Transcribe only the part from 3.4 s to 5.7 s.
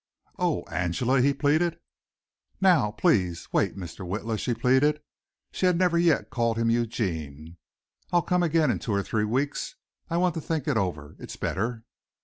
wait, Mr. Witla," she pleaded. She